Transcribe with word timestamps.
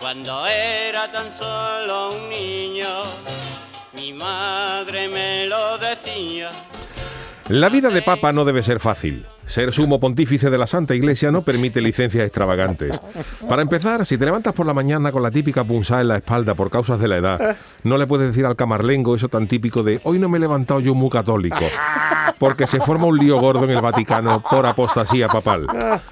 Cuando 0.00 0.46
era 0.46 1.10
tan 1.10 1.32
solo 1.32 2.10
un 2.10 2.28
niño, 2.28 2.86
mi 3.96 4.12
madre 4.12 5.08
me 5.08 5.46
lo 5.46 5.76
decía. 5.78 6.50
La 7.48 7.68
vida 7.68 7.88
de 7.88 8.02
papa 8.02 8.32
no 8.32 8.44
debe 8.44 8.62
ser 8.62 8.78
fácil. 8.78 9.26
Ser 9.46 9.72
sumo 9.72 9.98
pontífice 9.98 10.50
de 10.50 10.58
la 10.58 10.66
Santa 10.66 10.94
Iglesia 10.94 11.30
no 11.30 11.40
permite 11.42 11.80
licencias 11.80 12.24
extravagantes. 12.26 13.00
Para 13.48 13.62
empezar, 13.62 14.04
si 14.04 14.18
te 14.18 14.26
levantas 14.26 14.52
por 14.52 14.66
la 14.66 14.74
mañana 14.74 15.10
con 15.10 15.22
la 15.22 15.30
típica 15.30 15.64
punzada 15.64 16.02
en 16.02 16.08
la 16.08 16.16
espalda 16.18 16.54
por 16.54 16.70
causas 16.70 17.00
de 17.00 17.08
la 17.08 17.16
edad, 17.16 17.56
no 17.82 17.96
le 17.96 18.06
puedes 18.06 18.28
decir 18.28 18.44
al 18.44 18.56
camarlengo 18.56 19.16
eso 19.16 19.28
tan 19.28 19.48
típico 19.48 19.82
de 19.82 20.00
hoy 20.04 20.18
no 20.18 20.28
me 20.28 20.36
he 20.36 20.40
levantado 20.40 20.80
yo 20.80 20.94
muy 20.94 21.08
católico, 21.08 21.64
porque 22.38 22.66
se 22.66 22.80
forma 22.80 23.06
un 23.06 23.18
lío 23.18 23.40
gordo 23.40 23.64
en 23.64 23.70
el 23.70 23.80
Vaticano 23.80 24.42
por 24.48 24.66
apostasía 24.66 25.28
papal. 25.28 25.66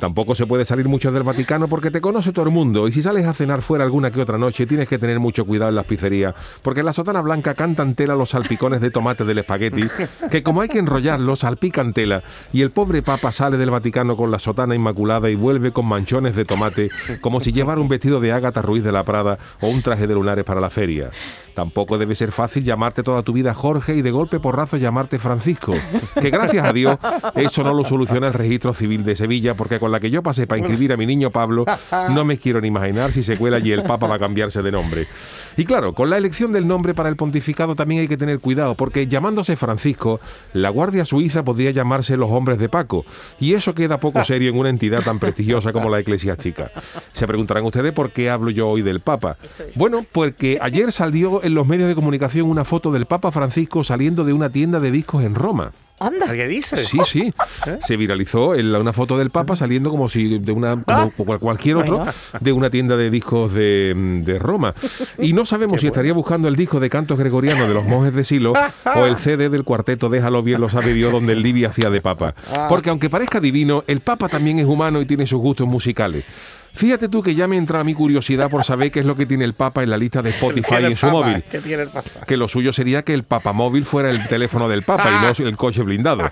Tampoco 0.00 0.34
se 0.34 0.46
puede 0.46 0.64
salir 0.64 0.88
mucho 0.88 1.12
del 1.12 1.22
Vaticano 1.22 1.68
porque 1.68 1.90
te 1.90 2.00
conoce 2.00 2.32
todo 2.32 2.46
el 2.46 2.52
mundo 2.52 2.88
y 2.88 2.92
si 2.92 3.02
sales 3.02 3.26
a 3.26 3.34
cenar 3.34 3.62
fuera 3.62 3.84
alguna 3.84 4.10
que 4.10 4.20
otra 4.20 4.38
noche 4.38 4.66
tienes 4.66 4.88
que 4.88 4.98
tener 4.98 5.20
mucho 5.20 5.44
cuidado 5.44 5.70
en 5.70 5.76
las 5.76 5.84
pizzerías, 5.84 6.34
porque 6.62 6.80
en 6.80 6.86
la 6.86 6.92
sotana 6.92 7.20
blanca 7.20 7.54
cantan 7.54 7.94
tela 7.94 8.14
los 8.14 8.30
salpicones 8.30 8.80
de 8.80 8.90
tomate 8.90 9.24
del 9.24 9.38
espagueti, 9.38 9.88
que 10.30 10.42
como 10.42 10.60
hay 10.60 10.68
que 10.68 10.78
enrollarlos, 10.78 11.40
salpican 11.40 11.92
tela 11.92 12.22
y 12.52 12.62
el 12.62 12.70
pobre 12.70 13.02
papa 13.02 13.32
sale 13.32 13.56
del 13.56 13.70
Vaticano 13.70 14.16
con 14.16 14.30
la 14.30 14.38
sotana 14.38 14.74
inmaculada 14.74 15.30
y 15.30 15.34
vuelve 15.34 15.72
con 15.72 15.86
manchones 15.86 16.34
de 16.36 16.44
tomate, 16.44 16.90
como 17.20 17.40
si 17.40 17.52
llevara 17.52 17.80
un 17.80 17.88
vestido 17.88 18.20
de 18.20 18.32
Ágata 18.32 18.62
Ruiz 18.62 18.82
de 18.82 18.92
la 18.92 19.04
Prada 19.04 19.38
o 19.60 19.68
un 19.68 19.82
traje 19.82 20.06
de 20.06 20.14
lunares 20.14 20.44
para 20.44 20.60
la 20.60 20.70
feria. 20.70 21.10
Tampoco 21.58 21.98
debe 21.98 22.14
ser 22.14 22.30
fácil 22.30 22.62
llamarte 22.62 23.02
toda 23.02 23.24
tu 23.24 23.32
vida 23.32 23.52
Jorge 23.52 23.96
y 23.96 24.02
de 24.02 24.12
golpe 24.12 24.38
porrazo 24.38 24.76
llamarte 24.76 25.18
Francisco. 25.18 25.74
Que 26.20 26.30
gracias 26.30 26.64
a 26.64 26.72
Dios 26.72 27.00
eso 27.34 27.64
no 27.64 27.74
lo 27.74 27.84
soluciona 27.84 28.28
el 28.28 28.34
registro 28.34 28.72
civil 28.72 29.02
de 29.02 29.16
Sevilla, 29.16 29.54
porque 29.54 29.80
con 29.80 29.90
la 29.90 29.98
que 29.98 30.08
yo 30.08 30.22
pasé 30.22 30.46
para 30.46 30.60
inscribir 30.60 30.92
a 30.92 30.96
mi 30.96 31.04
niño 31.04 31.32
Pablo, 31.32 31.64
no 32.10 32.24
me 32.24 32.38
quiero 32.38 32.60
ni 32.60 32.68
imaginar 32.68 33.10
si 33.10 33.24
se 33.24 33.36
cuela 33.36 33.58
y 33.58 33.72
el 33.72 33.82
Papa 33.82 34.06
va 34.06 34.14
a 34.14 34.18
cambiarse 34.20 34.62
de 34.62 34.70
nombre. 34.70 35.08
Y 35.56 35.64
claro, 35.64 35.94
con 35.94 36.10
la 36.10 36.16
elección 36.16 36.52
del 36.52 36.68
nombre 36.68 36.94
para 36.94 37.08
el 37.08 37.16
pontificado 37.16 37.74
también 37.74 38.02
hay 38.02 38.08
que 38.08 38.16
tener 38.16 38.38
cuidado, 38.38 38.76
porque 38.76 39.08
llamándose 39.08 39.56
Francisco, 39.56 40.20
la 40.52 40.70
Guardia 40.70 41.04
Suiza 41.04 41.42
podría 41.42 41.72
llamarse 41.72 42.16
los 42.16 42.30
hombres 42.30 42.58
de 42.58 42.68
Paco, 42.68 43.04
y 43.40 43.54
eso 43.54 43.74
queda 43.74 43.98
poco 43.98 44.22
serio 44.22 44.50
en 44.50 44.58
una 44.58 44.70
entidad 44.70 45.02
tan 45.02 45.18
prestigiosa 45.18 45.72
como 45.72 45.90
la 45.90 45.98
Eclesiástica. 45.98 46.70
Se 47.12 47.26
preguntarán 47.26 47.64
ustedes 47.64 47.92
por 47.92 48.12
qué 48.12 48.30
hablo 48.30 48.52
yo 48.52 48.68
hoy 48.68 48.82
del 48.82 49.00
Papa. 49.00 49.38
Bueno, 49.74 50.06
porque 50.12 50.60
ayer 50.62 50.92
salió 50.92 51.42
en 51.48 51.54
los 51.54 51.66
medios 51.66 51.88
de 51.88 51.94
comunicación 51.94 52.48
una 52.48 52.64
foto 52.64 52.92
del 52.92 53.06
Papa 53.06 53.32
Francisco 53.32 53.82
saliendo 53.82 54.24
de 54.24 54.32
una 54.32 54.48
tienda 54.50 54.78
de 54.80 54.90
discos 54.92 55.24
en 55.24 55.34
Roma. 55.34 55.72
Anda. 56.00 56.32
¿Qué 56.32 56.46
dices? 56.46 56.86
Sí, 56.86 56.98
sí. 57.04 57.32
Se 57.80 57.96
viralizó 57.96 58.54
en 58.54 58.70
la- 58.70 58.78
una 58.78 58.92
foto 58.92 59.18
del 59.18 59.30
Papa 59.30 59.56
saliendo 59.56 59.90
como 59.90 60.08
si 60.08 60.38
de 60.38 60.52
una 60.52 60.80
como 60.84 61.10
cual- 61.26 61.40
cualquier 61.40 61.76
otro 61.76 61.96
Bueno. 61.98 62.12
de 62.38 62.52
una 62.52 62.70
tienda 62.70 62.96
de 62.96 63.10
discos 63.10 63.52
de, 63.52 64.20
de 64.24 64.38
Roma. 64.38 64.74
Y 65.18 65.32
no 65.32 65.44
sabemos 65.44 65.80
si 65.80 65.88
estaría 65.88 66.12
buscando 66.12 66.46
el 66.46 66.54
disco 66.54 66.78
de 66.78 66.88
cantos 66.88 67.18
gregorianos 67.18 67.66
de 67.66 67.74
los 67.74 67.84
monjes 67.84 68.14
de 68.14 68.22
Silo 68.24 68.52
o 68.94 69.06
el 69.06 69.16
CD 69.18 69.48
del 69.48 69.64
cuarteto 69.64 70.08
Déjalo 70.08 70.42
bien 70.44 70.60
lo 70.60 70.68
sabe 70.68 70.94
Dios 70.94 71.10
donde 71.10 71.32
el 71.32 71.42
Libi 71.42 71.64
hacía 71.64 71.90
de 71.90 72.00
Papa. 72.00 72.32
Porque 72.68 72.90
aunque 72.90 73.10
parezca 73.10 73.40
divino, 73.40 73.82
el 73.88 73.98
Papa 73.98 74.28
también 74.28 74.60
es 74.60 74.66
humano 74.66 75.00
y 75.00 75.06
tiene 75.06 75.26
sus 75.26 75.40
gustos 75.40 75.66
musicales. 75.66 76.24
Fíjate 76.72 77.08
tú 77.08 77.22
que 77.22 77.34
ya 77.34 77.48
me 77.48 77.56
entra 77.56 77.80
a 77.80 77.84
mi 77.84 77.94
curiosidad 77.94 78.48
por 78.50 78.64
saber 78.64 78.90
qué 78.90 79.00
es 79.00 79.04
lo 79.06 79.16
que 79.16 79.26
tiene 79.26 79.44
el 79.44 79.54
Papa 79.54 79.82
en 79.82 79.90
la 79.90 79.96
lista 79.96 80.22
de 80.22 80.30
Spotify 80.30 80.76
en 80.84 80.96
su 80.96 81.06
Papa? 81.06 81.18
móvil 81.18 81.42
¿Qué 81.50 81.58
tiene 81.58 81.82
el 81.84 81.88
Papa? 81.88 82.08
que 82.26 82.36
lo 82.36 82.48
suyo 82.48 82.72
sería 82.72 83.02
que 83.02 83.14
el 83.14 83.24
papamóvil 83.24 83.84
fuera 83.84 84.10
el 84.10 84.26
teléfono 84.28 84.68
del 84.68 84.82
Papa 84.82 85.10
y 85.10 85.42
no 85.42 85.48
el 85.48 85.56
coche 85.56 85.82
blindado. 85.82 86.30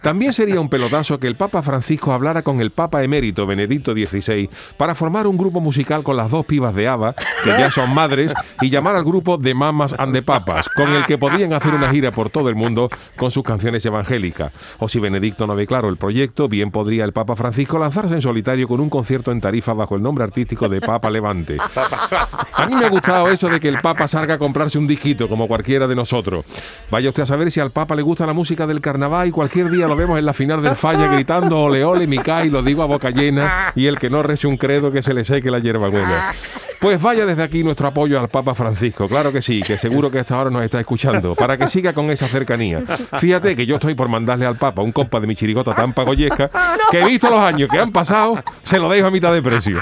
También 0.00 0.32
sería 0.32 0.60
un 0.60 0.68
pelotazo 0.68 1.18
que 1.18 1.26
el 1.26 1.36
Papa 1.36 1.62
Francisco 1.62 2.12
hablara 2.12 2.42
con 2.42 2.60
el 2.60 2.70
Papa 2.70 3.02
emérito 3.02 3.46
Benedicto 3.46 3.92
XVI 3.92 4.48
para 4.76 4.94
formar 4.94 5.26
un 5.26 5.36
grupo 5.36 5.60
musical 5.60 6.02
con 6.02 6.16
las 6.16 6.30
dos 6.30 6.46
pibas 6.46 6.74
de 6.74 6.88
Ava, 6.88 7.14
que 7.42 7.50
ya 7.50 7.70
son 7.70 7.94
madres, 7.94 8.32
y 8.60 8.70
llamar 8.70 8.96
al 8.96 9.04
grupo 9.04 9.36
de 9.38 9.54
Mamas 9.54 9.94
and 9.98 10.12
the 10.12 10.22
Papas, 10.22 10.68
con 10.76 10.90
el 10.90 11.04
que 11.06 11.18
podrían 11.18 11.52
hacer 11.52 11.74
una 11.74 11.90
gira 11.90 12.12
por 12.12 12.30
todo 12.30 12.48
el 12.48 12.54
mundo 12.54 12.90
con 13.16 13.30
sus 13.30 13.42
canciones 13.42 13.84
evangélicas. 13.84 14.52
O 14.78 14.88
si 14.88 14.98
Benedicto 15.00 15.46
no 15.46 15.54
ve 15.54 15.66
claro 15.66 15.88
el 15.88 15.96
proyecto, 15.96 16.48
bien 16.48 16.70
podría 16.70 17.04
el 17.04 17.12
Papa 17.12 17.36
Francisco 17.36 17.78
lanzarse 17.78 18.14
en 18.14 18.22
solitario 18.22 18.68
con 18.68 18.80
un 18.80 18.90
concierto 18.90 19.32
en 19.32 19.40
Tarifa 19.40 19.67
bajo 19.72 19.96
el 19.96 20.02
nombre 20.02 20.24
artístico 20.24 20.68
de 20.68 20.80
Papa 20.80 21.10
Levante. 21.10 21.58
A 22.52 22.66
mí 22.66 22.74
me 22.74 22.84
ha 22.84 22.88
gustado 22.88 23.28
eso 23.28 23.48
de 23.48 23.60
que 23.60 23.68
el 23.68 23.80
Papa 23.80 24.08
salga 24.08 24.34
a 24.34 24.38
comprarse 24.38 24.78
un 24.78 24.86
disquito, 24.86 25.28
como 25.28 25.46
cualquiera 25.46 25.86
de 25.86 25.94
nosotros. 25.94 26.44
Vaya 26.90 27.08
usted 27.08 27.22
a 27.22 27.26
saber 27.26 27.50
si 27.50 27.60
al 27.60 27.70
Papa 27.70 27.94
le 27.94 28.02
gusta 28.02 28.26
la 28.26 28.32
música 28.32 28.66
del 28.66 28.80
carnaval 28.80 29.28
y 29.28 29.30
cualquier 29.30 29.70
día 29.70 29.86
lo 29.86 29.96
vemos 29.96 30.18
en 30.18 30.26
la 30.26 30.32
final 30.32 30.62
del 30.62 30.74
falla 30.74 31.06
gritando 31.08 31.60
ole 31.60 31.84
ole 31.84 32.06
Mica 32.06 32.44
y 32.44 32.50
lo 32.50 32.62
digo 32.62 32.82
a 32.82 32.86
boca 32.86 33.10
llena 33.10 33.72
y 33.74 33.86
el 33.86 33.98
que 33.98 34.10
no 34.10 34.22
rece 34.22 34.46
un 34.46 34.56
credo 34.56 34.90
que 34.90 35.02
se 35.02 35.14
le 35.14 35.24
seque 35.24 35.50
la 35.50 35.58
hierba 35.58 35.88
buena. 35.88 36.34
Pues 36.80 37.02
vaya 37.02 37.26
desde 37.26 37.42
aquí 37.42 37.64
nuestro 37.64 37.88
apoyo 37.88 38.20
al 38.20 38.28
Papa 38.28 38.54
Francisco, 38.54 39.08
claro 39.08 39.32
que 39.32 39.42
sí, 39.42 39.62
que 39.62 39.76
seguro 39.78 40.10
que 40.12 40.18
a 40.18 40.20
esta 40.20 40.38
hora 40.38 40.48
nos 40.48 40.62
está 40.62 40.78
escuchando, 40.78 41.34
para 41.34 41.56
que 41.56 41.66
siga 41.66 41.92
con 41.92 42.08
esa 42.10 42.28
cercanía. 42.28 42.82
Fíjate 43.18 43.56
que 43.56 43.66
yo 43.66 43.76
estoy 43.76 43.94
por 43.94 44.08
mandarle 44.08 44.46
al 44.46 44.56
Papa 44.56 44.82
un 44.82 44.92
compa 44.92 45.18
de 45.18 45.26
mi 45.26 45.34
chirigota 45.34 45.74
tan 45.74 45.92
pagoyesca 45.92 46.50
que 46.90 47.04
visto 47.04 47.28
los 47.30 47.40
años 47.40 47.68
que 47.68 47.80
han 47.80 47.90
pasado, 47.90 48.42
se 48.62 48.78
lo 48.78 48.88
dejo 48.88 49.08
a 49.08 49.10
mitad 49.10 49.32
de 49.32 49.42
precio. 49.42 49.80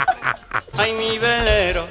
Ay, 0.79 0.95
mi 0.95 1.19
velero, 1.19 1.87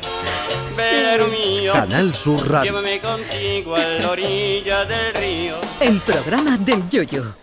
velero 0.76 1.28
mío, 1.28 1.74
Canal 1.74 2.16
Sur 2.16 2.50
Radio. 2.50 2.72
llévame 2.72 3.00
contigo 3.00 3.76
a 3.76 3.80
la 3.80 4.10
orilla 4.10 4.86
del 4.86 5.14
río. 5.14 5.56
El 5.80 6.00
programa 6.00 6.58
del 6.58 6.90
yoyo. 6.90 7.36